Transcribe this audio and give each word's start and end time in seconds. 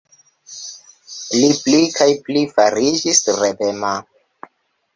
Li 1.41 1.49
pli 1.67 1.83
kaj 1.99 2.09
pli 2.29 2.43
fariĝis 2.55 3.23
revema. 3.39 3.95